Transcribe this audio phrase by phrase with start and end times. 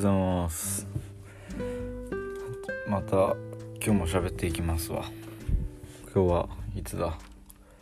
[0.00, 0.86] ございます。
[2.88, 3.36] また
[3.84, 5.04] 今日も喋っていきますわ。
[6.14, 7.18] 今日はいつだ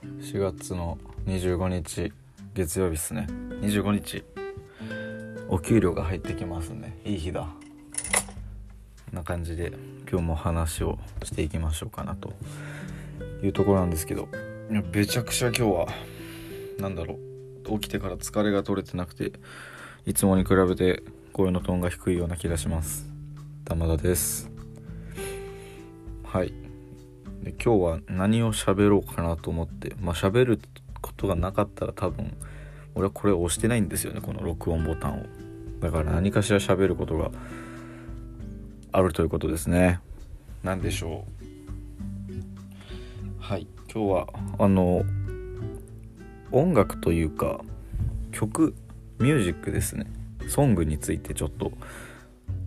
[0.02, 2.12] ？4月の25日
[2.54, 3.28] 月曜日っすね。
[3.60, 4.24] 25日。
[5.48, 6.98] お給料が入ってきますね。
[7.04, 7.42] いい日だ。
[7.42, 7.46] こ
[9.12, 9.72] んな感じで
[10.10, 12.32] 今日も話をしていきましょうかなと
[13.44, 14.28] いうところなんですけど。
[14.92, 15.86] めちゃくちゃ今日は
[16.80, 17.16] 何だろ
[17.64, 17.78] う。
[17.78, 19.34] 起きてから疲れが取れてなくて
[20.04, 21.04] いつもに比べて
[21.38, 23.06] 声のトーンが低いような気がします
[23.64, 24.50] 玉田です
[26.24, 26.52] はい
[27.44, 30.60] で今日は何を喋ろうかなと思ってまあ喋る
[31.00, 32.36] ことがなかったら多分
[32.96, 35.26] 俺はこれを押してないんですよねこの録音ボタンを
[35.78, 37.30] だから何かしら喋ることが
[38.90, 40.00] あるということですね
[40.64, 41.24] 何でしょ
[42.28, 44.26] うはい今日は
[44.58, 45.04] あの
[46.50, 47.60] 音楽というか
[48.32, 48.74] 曲
[49.20, 50.06] ミュージックですね
[50.48, 51.72] ソングについてちょっと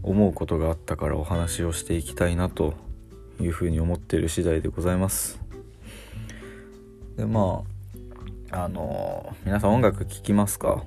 [0.04, 2.74] 思うことがあったからお話をしていきたいなと
[3.40, 5.40] いうふうに思っている次第でございます。
[7.18, 7.64] でま
[8.52, 10.84] ああの皆さん音楽聴きますか？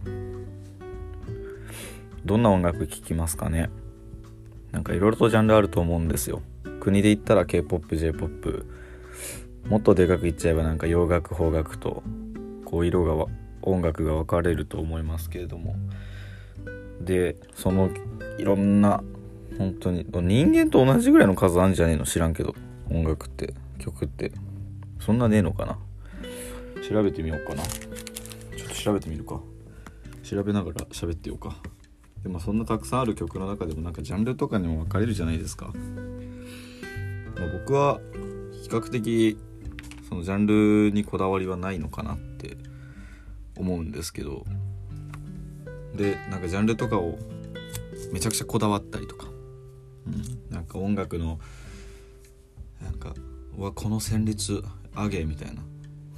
[2.25, 3.71] どんな音楽聴きますかね？
[4.73, 6.43] なんかいろいろとジャンルあると思うんですよ。
[6.81, 8.67] 国で言ったら K-POP、J-POP
[9.69, 12.03] もっとでかく言っちゃえばなんか洋楽邦楽と
[12.65, 13.27] こう色が
[13.63, 15.77] 音楽が分かれると思いますけれども。
[17.01, 17.91] でその
[18.39, 19.03] いろんな
[19.59, 22.55] 本当に人間と同じぐらいの数あんじゃねえの知らんけど
[22.91, 24.33] 音楽って曲って。
[25.01, 25.77] そんなねえのかな？
[26.89, 27.63] 調べてみようかな。
[27.63, 29.39] ちょっと調べてみるか。
[30.23, 31.57] 調べながら喋ってようか。
[32.23, 35.75] でもそんなたくさんある曲の中でもなんかジャンルとかにも分かれるじゃないですか、
[37.37, 38.01] ま、僕は
[38.63, 39.37] 比較的
[40.09, 42.57] そのジャンルにこだわりはないのかなって
[43.59, 44.47] 思うんですけど。
[45.95, 47.19] でなんかジャンルとかを
[48.13, 49.27] めちゃくちゃこだわったりとか、
[50.07, 51.39] うん、なんか音楽の
[52.83, 53.15] なんか
[53.57, 54.63] わこの旋律
[54.95, 55.63] アゲみたいな。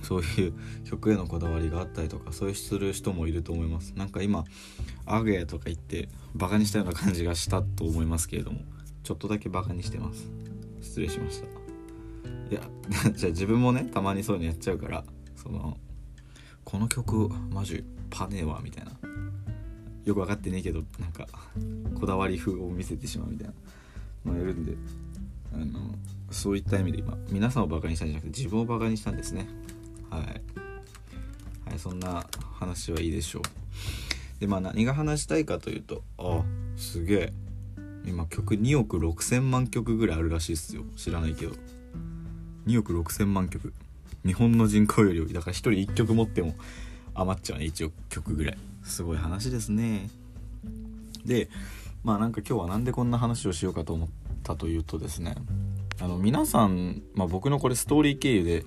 [0.03, 0.53] そういう
[0.85, 3.93] 曲へのこだわりがあったりとかそういうする人もいると思います。
[3.97, 4.45] なんか今
[5.05, 8.61] アゲとか言ってバカにしたような感じがしたと思いますけれども。
[9.07, 10.29] ちょっとだけバカにしてます。
[10.81, 11.47] 失礼しました。
[12.51, 12.61] いや
[13.15, 15.05] じゃあ自分もねたまにそういうのやっちゃうから
[15.37, 15.79] その
[16.65, 18.93] この曲マジパネーわみたいな。
[20.07, 21.27] よく分かってねえけどなんか
[22.01, 23.55] こだわり風を見せてしまうみたいな。
[24.27, 24.75] のやるんで
[25.55, 25.95] あの
[26.31, 29.47] そういった意味で今皆さんをバカにしたんじゃなくて自分をバカにしたんですね。
[30.11, 30.21] はい、
[31.69, 32.27] はい、そんな
[32.59, 34.41] 話はいいでしょう。
[34.41, 36.43] でまあ何が話したいかというとあ
[36.77, 37.33] すげえ。
[38.05, 40.83] 今曲2億6,000万曲ぐらいあるらしいっすよ。
[40.95, 41.57] 知らないけど。
[42.67, 43.73] 2億6,000万曲。
[44.25, 46.55] 日本の人口よりだから1人1曲持っても
[47.15, 48.59] 余っちゃうね1億曲ぐらい。
[48.87, 50.09] すごい話ですね。
[51.25, 51.49] で
[52.05, 54.09] まあなんか今日は何でこんな話をしようかと思っ
[54.43, 55.35] たというとですね
[56.01, 58.65] あの皆さん、まあ、僕のこれストーリー経由で、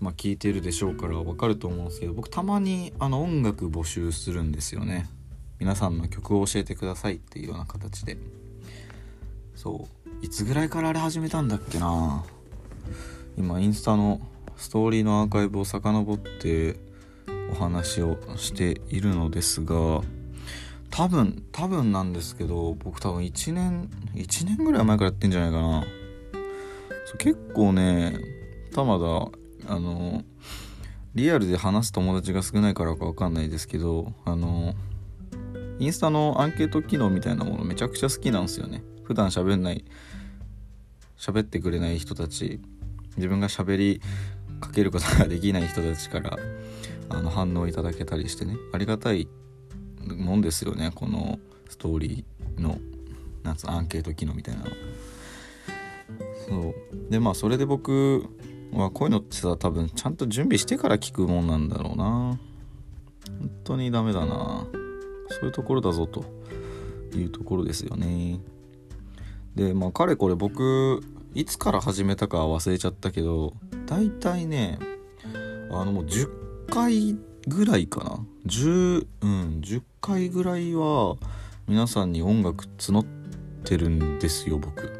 [0.00, 5.08] まあ、聞いてるでしょうから分かると思うんですけど僕たまにあの音楽募集するんですよね。
[5.58, 8.16] 皆さんの曲を教えてくださいっていうような形で。
[9.54, 10.24] そう。
[10.24, 12.24] いつぐらいからあれ始めたんだっけな。
[13.36, 14.20] 今インスタの
[14.56, 16.76] ストーリーのアーカイブを遡って
[17.52, 20.00] お話をしているのですが
[20.90, 25.84] 多分多分なんですけど僕多分1年1年ぐらい前からやってんじゃないかな。
[27.18, 28.18] 結構ね
[28.74, 30.22] 玉田あの
[31.14, 34.74] リアルで話す友達が少ないからか分かんないですけどあの
[35.78, 38.82] インスタのアンケート機能みたいなものめちゃくちゃ好きなんですよね。
[39.04, 39.84] 普段喋んない
[41.18, 42.60] 喋ってくれない人たち。
[43.16, 44.00] 自分が喋り
[44.60, 46.38] かけることができない人たちから。
[47.12, 49.28] あの反応いただけたりしてねありがたい
[50.16, 52.78] もんですよねこのストーリーの
[53.42, 54.66] なんつアンケート機能みたいなの。
[56.48, 56.74] そう。
[57.10, 58.24] でまあそれで僕
[58.72, 62.04] はこういうのってさ多分ちゃんと準備してから聞くもんなんだろうな。
[62.04, 64.66] 本当にダメだな。
[65.28, 66.24] そういうところだぞと
[67.14, 68.40] いうところですよね。
[69.54, 71.02] でまあかれこれ僕
[71.34, 73.54] いつから始めたか忘れちゃったけど
[73.86, 74.78] 大体ね
[75.70, 76.41] あのもう10
[76.72, 78.24] 回ぐらいかな。
[78.46, 81.16] 10うん10回ぐらいは
[81.68, 83.04] 皆さんに音楽募っ
[83.62, 84.90] てるんですよ僕。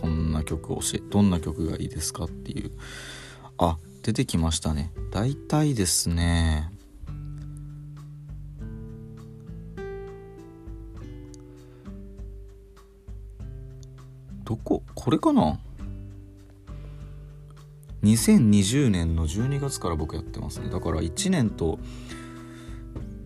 [0.00, 2.70] こんな曲教えどんな曲がいいですかっていう。
[3.58, 4.90] あ出てきましたね。
[5.12, 6.70] 大体ですね。
[14.42, 14.82] どこ？
[14.94, 15.60] これかな？
[18.02, 20.68] 2020年の12月から僕やってますね。
[20.68, 21.78] だから1年と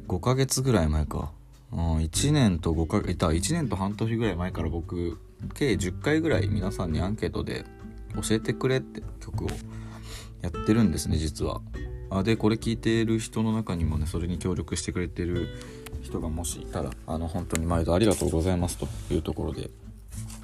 [0.09, 1.33] 5ヶ月ぐらい前か。
[1.73, 5.19] うん1年と5かいた1年と半年ぐらい前から僕
[5.55, 7.65] 計10回ぐらい皆さんにアンケートで
[8.15, 9.49] 教えてくれって曲を
[10.43, 11.61] やってるんですね実は。
[12.11, 15.49] あでこれ聞いてる人の中にもねそれに協力してくれてる
[16.03, 19.71] 人がもしいたらあの本当に毎度ありがとうございますというところで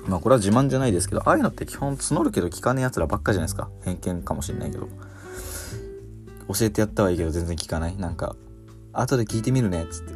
[0.07, 3.71] まあこれは自慢じゃないですけどああいうのって基本募るけど聞かねえやつらばっかじゃないですか。
[3.85, 4.89] 偏見かもしれないけど。
[6.49, 7.97] 教えてやったはいいけど全然聞かない。
[7.97, 8.35] なんか
[8.93, 10.13] 後で聞いてみるねっつって。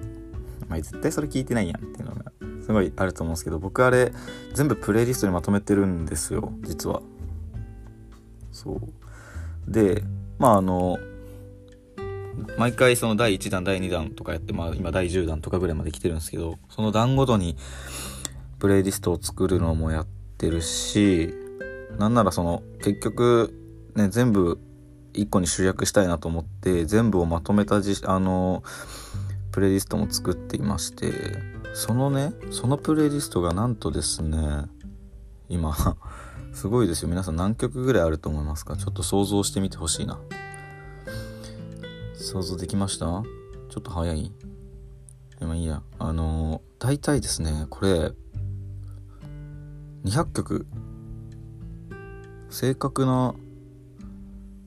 [0.69, 2.33] まあ絶対それ聞いてないやんっていうのが
[2.63, 4.13] すごいあると思うんですけど僕あれ
[4.55, 7.03] 全部プレイリストにまとめてるんですよ実は。
[8.51, 8.81] そう。
[9.71, 10.03] で
[10.39, 10.99] まああの
[12.57, 17.57] 毎回その第1弾第2弾とかやってまあ今第10弾とかぐらいまで来てるんですけどその段ごとに
[18.63, 20.07] プレイリストを作るのもやっ
[20.39, 21.35] てるし
[21.99, 23.53] なんならその結局
[23.97, 24.61] ね全部
[25.15, 28.63] 1個に集約したいなと思って全部をまとめたじあの
[29.51, 31.11] プレイリストも作っていまして
[31.75, 34.39] そのねそのプレイリストがなんとですね
[35.49, 35.75] 今
[36.55, 37.09] すごいですよ。
[37.09, 38.77] 皆さん何曲ぐらいあると思いますか？
[38.77, 40.21] ちょっと想像してみてほしいな。
[42.15, 43.07] 想像できました？
[43.07, 43.25] ちょ
[43.81, 44.31] っと早い？
[45.41, 45.83] でもいいや。
[45.99, 48.13] あの、大体ですねこれ
[50.05, 50.67] 200曲。
[52.51, 53.35] 正確な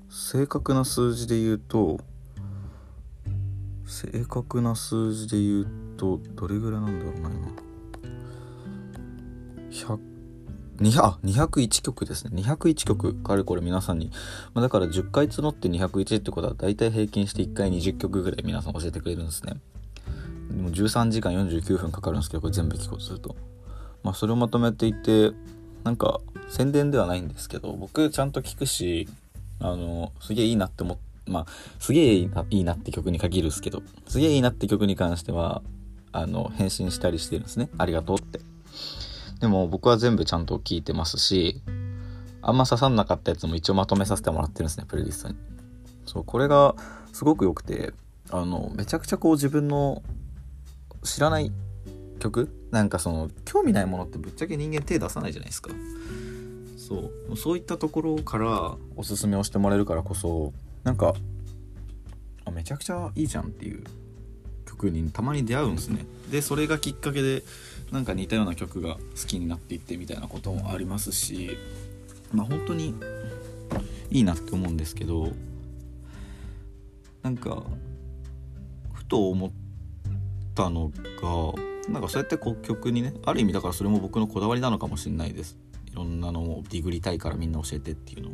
[0.10, 2.00] 正確な数字で言うと
[3.86, 5.68] 正確な数字で言う
[5.98, 7.48] とどれぐらいなんだろうな今。
[9.70, 10.00] 100
[10.78, 12.42] 200あ201曲ですね。
[12.42, 13.14] 201曲。
[13.16, 14.12] かれこれ皆さんに、
[14.54, 19.54] まあ、だから10回募って201ってことは大体平均して1回20曲ぐらい皆さん教えてくれるんですね。
[20.50, 23.36] でも13時間49分かかるんですけどこれ全部聞こうとすると。
[24.06, 25.32] まあそれをまとめていて
[25.84, 29.10] なんか宣伝ではないんですけど僕ちゃんと聞くし
[29.60, 31.46] あのすげえいいなって思ってまあ
[31.80, 35.64] すげえいいなって曲に限るっすけどすげえいいなって曲に関しては
[36.12, 38.40] あの返信したりしてるんですねありがとうって
[39.40, 41.62] でも僕は全部ちゃんと聞いてますし、
[42.42, 45.36] あんま刺さんなかったやつも一応まとめさせてもらってるんですね、プレイリストに。
[46.06, 46.76] そう、これが
[47.12, 47.94] すごく良くて、
[48.30, 50.02] あの、めちゃくちゃこう自分の
[51.04, 51.52] 知らない
[52.30, 52.50] 曲？
[52.72, 55.72] なんかその、興味ないものってぶっちゃけ人間手出さないじゃないですか。
[56.78, 57.38] そう。
[57.38, 61.14] そういったところからおすすめをしてもらえるからこそ、なんか、
[62.46, 63.84] あめちゃくちゃいいじゃんっていう
[64.66, 66.06] 曲にたまに出会うんですね。
[66.30, 67.44] で、それがきっかけで、
[67.92, 71.58] なんか似たような曲が好きになっていってみたいなこともありますし
[72.34, 72.96] まあ本当に
[74.10, 75.32] いいなって思うんですけど
[77.22, 77.64] なんか
[78.94, 79.52] ふと思っ
[80.56, 85.58] たのがなんかそうやってこう曲にねある意味だからそれも僕のこだわりなのかもしれないです。
[85.92, 88.34] いろんなのをディグりたいからみんな教えてっていうのを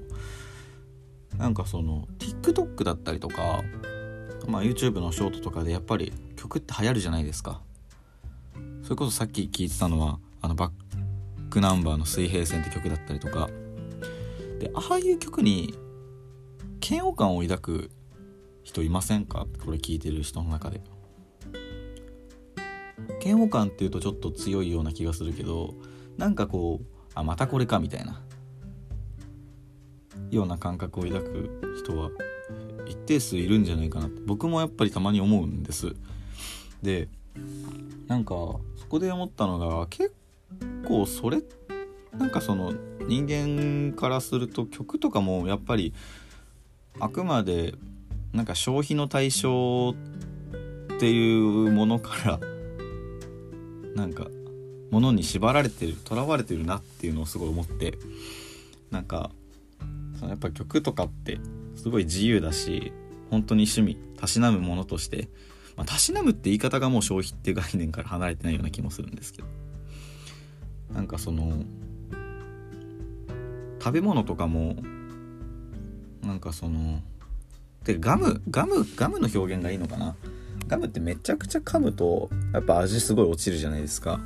[1.38, 3.62] なんかその TikTok だったりとか
[4.48, 7.62] まあ YouTube のショートとかでやっぱり曲って流行るじゃないですか。
[8.84, 10.72] それこそさっき聞いてたのはあのバッ
[11.50, 13.50] クナンバーの「水平線」って曲だったりとか。
[14.60, 15.74] でああいう曲に
[16.88, 17.92] 嫌悪感を抱く
[18.64, 19.48] 人いませんか？
[19.66, 20.82] これ聞いてる人の中で。
[23.24, 25.74] 嫌悪感っていうとちょっと強いような気がするけど
[26.18, 28.22] なんかこうあまたこれかみたいな。
[30.32, 32.10] ような感覚を抱く人は
[32.88, 34.22] 一定数いるんじゃないかなって。
[34.26, 35.94] 僕もやっぱりたまに思うんです。
[36.82, 37.10] で
[38.08, 38.36] なんか
[38.76, 40.14] そこで思ったのが結
[40.88, 41.42] 構それ
[42.18, 42.74] なんかその
[43.08, 45.94] 人間からすると曲とかもやっぱり
[47.00, 47.76] あくまで
[48.34, 52.40] なんか消費の対象っていうものから
[53.96, 54.28] なんか
[54.92, 57.98] ものに縛られてるとらわれてるなっていうのをすごい思って
[58.90, 59.32] なんか
[60.18, 61.40] そのやっぱ曲とかって
[61.76, 62.92] すごい自由だし
[63.30, 65.30] 本当に趣味たしなむものとして
[65.78, 69.48] まあ、たしなむって言い方がもう消費っていう概念から離れてないような気もするんですけど。
[70.94, 71.64] なんかその
[73.80, 74.76] 食べ物とかも
[76.22, 77.00] なんかその
[77.84, 80.16] でガムガムガムの表現がいいのかな
[80.72, 84.22] ガムってめちゃくちゃ噛むとやっぱ味すごい落ちるじゃないですか。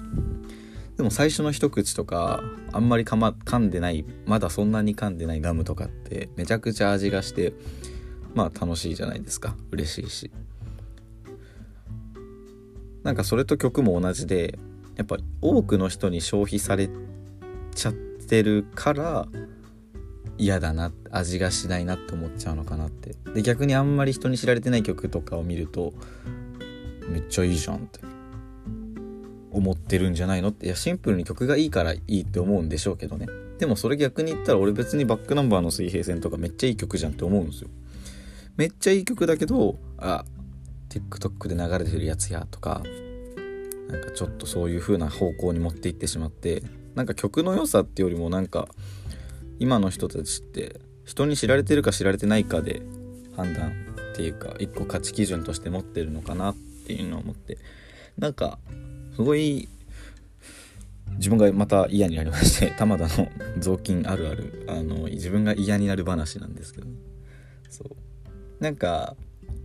[0.96, 7.54] でも最初の一口とかあんまり噛,、ま、噛んでないまだそんなに噛んでないガムとかってめちゃくちゃ味がして
[8.36, 9.56] まあ楽しいじゃないですか。
[9.72, 10.32] 嬉しいし。
[13.02, 14.60] なんかそれと曲も同じで
[14.98, 16.90] やっぱ多くの人に消費され
[17.74, 19.28] ちゃってるから
[20.38, 23.16] 嫌だな味がしないなって思っちゃうのかなって。
[23.34, 25.94] で逆にあんまり人に知られてない曲とかを見ると
[27.08, 28.00] めっちゃいいじゃんって。
[29.52, 30.66] 思ってるんじゃないのって。
[30.66, 33.28] いやシンプルに曲がいいからいいって思うんでしょうけどね。
[33.58, 37.70] でもそれ逆に言ったら俺別にバックナンバーの水平線とかめっちゃいい曲じゃんって思うんですよ。
[38.58, 40.26] めっちゃいい曲だけどあ
[40.90, 42.82] TikTok で流れてるやつやとか
[43.90, 46.64] なんかちょっとそういう風な方向に持っていってしまって
[46.96, 48.68] なんか曲の良さってよりもなんか
[49.60, 52.82] 今の人たちって人に知られてるか知られてないかで
[53.36, 53.72] 判断
[54.14, 56.56] っていうか一個価値基準として持ってるのかなっ
[56.88, 57.58] ていうのを思って。
[58.18, 58.60] なんか
[59.16, 59.68] すごい
[61.18, 66.88] 自分がまた嫌になりまして 玉田の雑巾あるあるあの自分が嫌になる話なんですけど。
[67.70, 68.64] そう。
[68.64, 69.16] なんか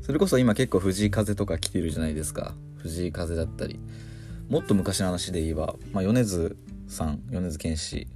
[0.02, 2.54] それこそ今結構藤井風とか来てるじゃないですか。
[2.78, 3.78] 藤井風だったり。
[4.48, 6.56] もっと昔の話で言えば、まあ、米津
[6.88, 8.08] さん米津玄師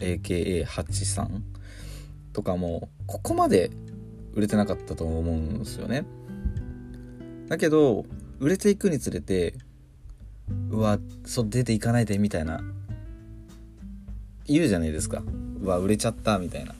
[0.00, 1.44] AKA8 さん
[2.32, 3.70] とかもここまで
[4.34, 6.04] 売れてなかったと思うんですよね。
[7.48, 8.04] だけど
[8.40, 9.54] 売れていくにつれて
[10.70, 12.60] うわそう出ていかないでみたいな
[14.46, 15.22] 言うじゃないですか。
[15.60, 16.74] うわ売れちゃったみたいな。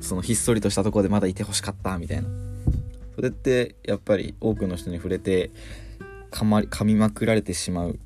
[0.00, 2.28] そのひっそりとしたとこでまだいてほしかったみたいな。
[3.14, 5.50] それってやっぱり多くの人に触れて
[6.30, 7.98] 噛ま噛みまくられてしまう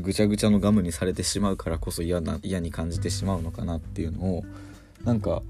[0.00, 4.44] ぐちゃぐちゃのガムにされてしまうからこそ嫌な嫌に感じてしまうのかなっていうのを
[5.04, 5.42] なんか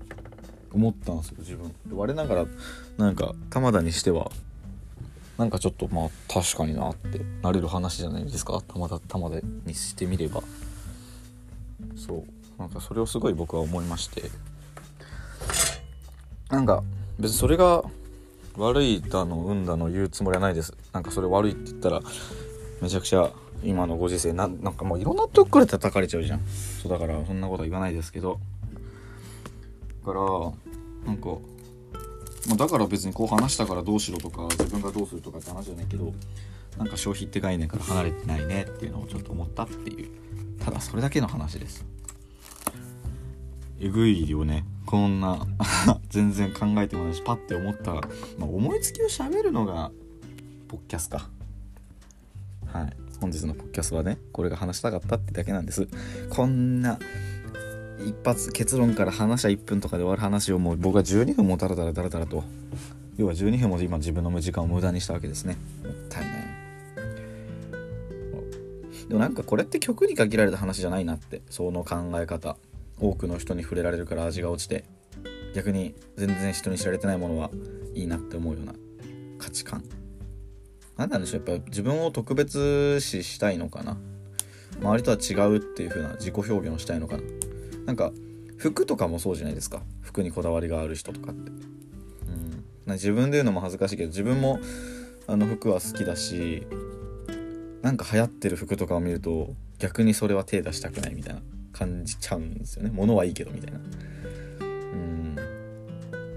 [0.73, 1.73] 思ったんですよ自分。
[1.93, 2.47] 我ながら
[2.97, 4.31] なんか玉田にしては
[5.39, 8.61] なんかちょっとまあ確かになってなれる話じゃないですか。
[8.67, 10.43] 玉田玉田にしてみれば。
[11.97, 12.25] そう。
[12.59, 14.23] なんかそれをすごい僕は思いまして。
[16.51, 16.83] なんか
[17.19, 17.83] 別にそれが
[18.57, 20.75] 悪いだの運だの言うつもりはないです。
[20.93, 22.01] なんかそれ悪いって言ったら
[22.81, 23.31] めちゃくちゃ
[23.63, 24.33] 今のご時世。
[24.33, 26.41] ななんかもういろんなとこから叩かれちゃうじゃん。
[26.83, 28.39] そうだからそんなことは言わないですけど。
[30.05, 30.21] だから
[31.07, 31.29] なんか、
[32.49, 36.13] まあ、だから別にこう話したからどうしろとか自分がどうするとかって話じゃないけど
[36.77, 40.11] なんか消費って概念から離れてないねっていうのをちょっと思ったっていう。
[40.65, 41.85] ただそれだけの話です。
[43.81, 44.65] えぐいよね。
[44.87, 45.47] こんな
[46.09, 48.01] 全然考えてもないしパッて思った、ま
[48.43, 49.91] あ、思いつきを喋るのが
[50.69, 51.29] ポッキャスか。
[52.67, 53.02] はい。
[53.23, 55.87] 本日のポッキャスはねこれが話したかったってだけなんです。
[56.29, 56.99] こんな
[58.05, 62.43] 一発結論から話は1分とかで終わる話をもう僕は12分もダラダラダラダラと。
[63.17, 65.57] 要は12分も今自分の時間を無駄にしたわけですね。
[65.85, 66.33] もったいない。
[69.07, 71.43] でもなんかこれって曲に限られた話じゃないなって。
[71.49, 72.57] その考え方。
[72.99, 74.85] 多くの人に触れられるから味が落ちて。
[75.55, 77.51] 逆に全然人に知られてないものは
[77.95, 78.73] いいなって思うような
[79.39, 79.85] 価値観。
[81.03, 83.97] 何なんでしょうやっぱ自分を特別視したいのかな。
[84.81, 87.23] 周りとは違うっていう風な自己表現をしたいのかな。
[87.87, 88.13] なんか
[88.57, 89.83] 服とかもそうじゃないですか。
[90.01, 91.51] 服にこだわりがある人とかって。
[92.87, 92.93] うん。
[92.93, 94.61] 自分で言うのも恥ずかしいけど自分も
[95.27, 96.67] あの服は好きだし
[97.83, 101.41] なんか流行ってる服とかを見ると逆にそれは手出したくないみたいな
[101.73, 102.91] 感じちゃうんですよね。
[102.93, 103.81] 物はいいけどみたいな。
[104.61, 105.35] うん。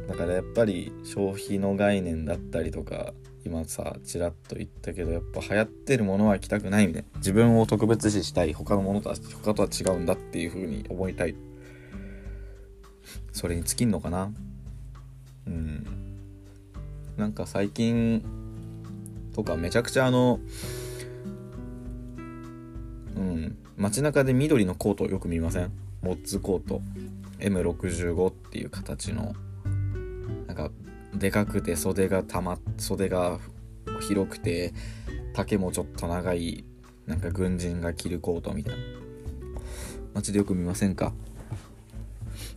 [0.07, 3.13] だからやっぱり消費の概念だったりとか
[3.45, 7.07] 今さちらっと言ったけどやっぱ流行ってるものは着たくないみたいな。
[7.17, 11.35] 自分を特別視したい他のものとは他とは違うんだっていう風に思いたい。
[13.31, 14.31] それに尽きんのかな？
[15.45, 15.85] うん。
[17.17, 18.23] なんか最近
[19.35, 20.39] とかめちゃくちゃあの
[23.15, 23.57] うん。
[23.77, 25.71] 街中で緑のコートよく見ません？
[26.01, 26.81] モッツコート。
[27.39, 29.35] M65 っていう形の。
[30.47, 30.71] なんか
[31.17, 33.39] でかくて袖がたま袖が
[34.01, 34.74] 広くて
[35.34, 36.63] 丈もちょっと長い
[37.07, 38.79] なんか軍人が着るコートみたいな。
[40.13, 41.13] 街でよく見ませんか？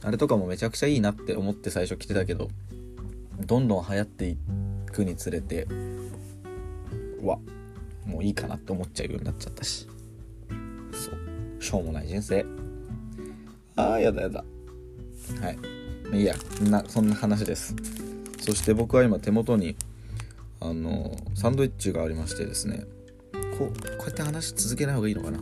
[0.03, 2.49] あれとかもめちゃくちゃいいなって思って最初着てたけど
[3.41, 4.37] どんどん流行ってい
[4.93, 5.65] くにつれて
[7.21, 7.39] うわ
[8.07, 9.89] もういいかなって思っちゃうようになっちゃったし。
[10.93, 11.63] そう。
[11.63, 12.47] しょうもない人生。
[13.77, 14.45] ああやだやだ。
[15.41, 15.59] はい
[16.17, 16.23] い。
[16.23, 16.35] いや
[16.71, 17.75] なそんな話です。
[18.49, 19.77] そして僕は今手元に
[20.59, 22.87] あのサンドイッチがありましてですね。
[23.59, 25.39] こうこうやって話続けない方がいいのかな。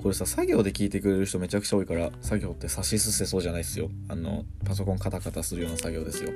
[0.00, 3.90] これさ作業で聞いてくれる人めちゃくちゃ多いから作業って差しすせそうじゃないですよ。
[4.08, 6.30] あのパソコンカタカタするような作業ですよ。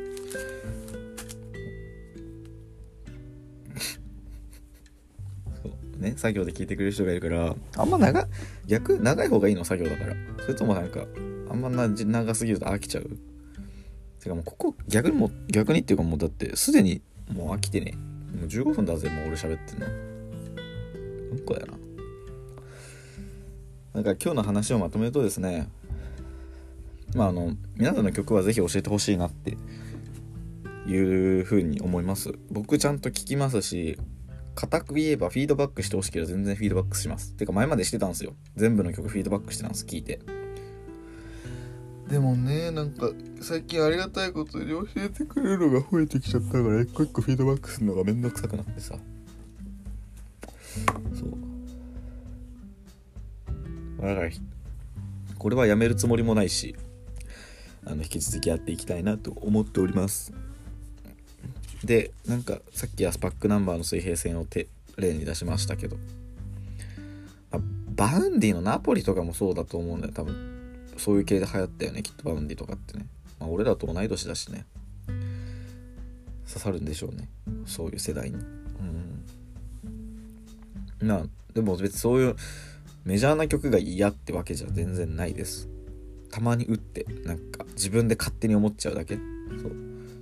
[5.62, 6.02] そう。
[6.02, 8.26] ね作業で聞いてくれる人がいるからあんま長
[8.66, 10.16] 逆長い方がいいの作業だから。
[10.40, 11.06] それともなんか
[11.48, 13.08] あんまな長すぎると飽きちゃう
[14.26, 17.00] てかもうここ逆にも逆にっていうかもうだってすでに
[17.32, 17.92] もう飽きてね
[18.38, 19.86] もう15分だぜもう俺喋ってんの。
[19.86, 21.74] うんこやな。
[23.94, 25.68] なんか今日の話をまとめるとですね。
[27.14, 29.56] まああの皆さんの曲は是非教えてほしいなって。
[30.88, 32.32] いうふうに思います。
[32.48, 33.98] 僕ちゃんと聞きますし
[34.54, 37.32] 固く言えばフィードバックしてほしければ全然フィードバックします。
[37.32, 38.34] てか前までしてたんですよ。
[38.54, 40.20] 全部の曲フィードバックしてたんです聞いて。
[42.08, 43.10] でもねなんか
[43.40, 48.96] 最近ありがたいことに教えてくれるのが増えてきちゃったから一個一個フィードバックするのがめんどくさくなってさ。
[51.14, 51.46] そう。
[54.00, 54.30] だから
[55.38, 56.76] これはやめるつもりもないし
[57.84, 60.32] あの引き続きやっていきたいなと思っております。
[61.84, 65.96] でなんかさっきはスパックナンバーの水平線を例に出しましたけど、
[67.52, 67.58] あ、
[67.94, 70.55] Vaundy のナポリとかもそうだと思うんだよ多分。
[70.98, 73.06] そういう系で流行ったよねきっとバウンディとかってね、
[73.38, 74.64] まあ、俺らと同い年だしね。
[76.48, 77.28] 刺さるんでしょうね。
[77.66, 78.36] そういう世代に。
[78.36, 79.24] うん。
[81.00, 82.36] まあでも別にそういう
[83.04, 85.68] メジャーな曲が嫌ってわけじゃ全然ないです。
[86.30, 89.16] たまに打ってなんか自分で勝手に思っちゃうだけ。
[89.16, 89.20] そ
[89.68, 89.72] う。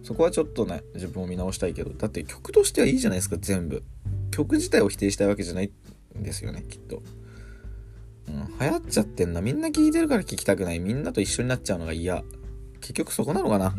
[0.02, 1.90] そこはちょっとね自分を見直したいけど。
[1.90, 3.82] だって曲としてはいいじゃないですか全部。
[4.34, 5.70] 曲自体を否定したいわけじゃない
[6.18, 7.02] んですよねきっと、
[8.28, 9.40] うん、流行っちゃってんな。
[9.40, 10.78] みんな聴いてるから聴きたくない。
[10.78, 12.22] みんなと一緒になっちゃうのが嫌。
[12.80, 13.74] 結局そこなのかな。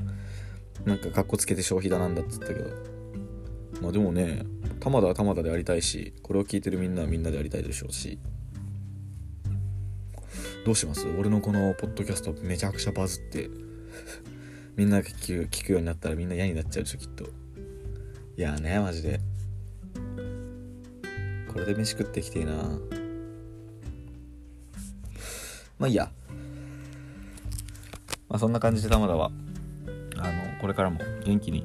[0.86, 2.70] なんかかっこつけて消費だなんだっつったけど。
[3.82, 4.44] まあでもね
[4.80, 8.20] 玉田は玉田でありたいしこれを聞いてるみんなはみんなでありたいでしょうし。
[10.66, 11.08] どうします？
[11.20, 13.50] 俺のこのポッドキャストめちゃくちゃバズって。
[14.75, 17.25] みんなが聞く聞くようになったらみんな嫌になっちゃうでしょきっと。
[18.38, 19.20] いやねマジで。
[21.48, 22.52] これで飯食ってきてえな。
[25.79, 26.12] まあいいや
[28.29, 29.32] まあそんな感じで玉田は
[30.17, 31.63] あのこれからも元気に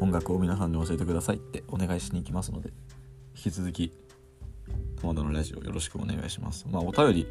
[0.00, 2.70] 音楽を皆さんに教えてくださいってお願いしに行きますので
[3.36, 3.92] 引き続き
[5.00, 7.26] 玉田のラジオよろしくお願いしますまあお便り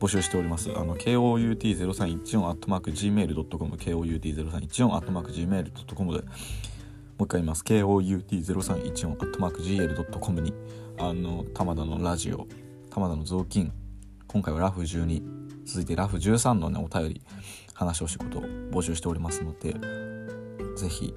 [0.00, 0.70] 募集しております。
[0.70, 6.28] あの、kout0314-gmail.com、kout0314-gmail.com で、も
[7.20, 7.62] う一回言います。
[7.64, 10.54] kout0314-gl.com に、
[10.98, 12.48] あの、玉田のラジオ、
[12.88, 13.70] 玉田の雑巾、
[14.26, 17.22] 今回はラフ12、続いてラフ13のね、お便り、
[17.74, 19.74] 話をしことを募集しておりますので、
[20.76, 21.14] ぜひ、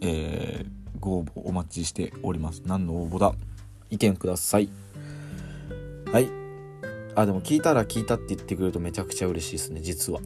[0.00, 0.70] えー、
[1.00, 2.62] ご応募お待ちしております。
[2.64, 3.34] 何の応募だ？
[3.90, 4.68] 意見ください。
[6.12, 6.38] はい。
[7.18, 10.20] あでも聞いたら聞いたって言ってくれるとめちゃくちゃ嬉しいですね実は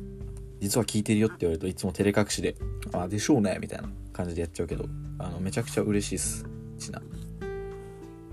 [0.61, 2.55] 実は聞いてるよって言われるといつも照れ隠しで
[2.93, 4.85] 「あでしょうね」みたいな感じでやっちゃうけど
[5.19, 6.45] あのめちゃくちゃ嬉しいっす
[6.79, 7.01] ちな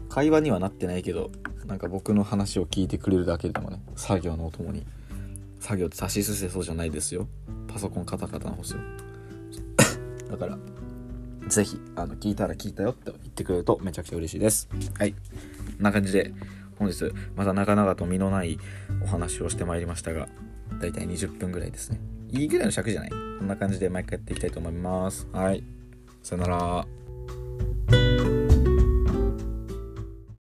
[0.10, 1.32] 会話にはなってないけど
[1.66, 4.86] なんか僕の話を聞いてくれるだけでもね作業のお供に
[5.60, 7.28] 作業って差しすせそうじゃないですよ。
[7.68, 8.80] パソコンカタカタのすよ
[10.32, 10.58] だから
[11.48, 14.68] 是非あの聞いたら聞いたよって言ってくれるとめちゃくちゃ嬉しいです。
[14.98, 15.12] はい。
[15.14, 15.18] こ
[15.80, 16.34] んな感じで
[16.78, 18.58] 本日また長々と身のない
[19.04, 20.28] お話をしてまいりましたが
[20.80, 22.00] だいたい20分ぐらいですね。
[22.32, 23.10] いいぐらいの尺じゃない？
[23.12, 25.28] こんな感じで毎回やっていきたいと思います。
[25.32, 25.64] はい。
[26.24, 26.88] さよなら。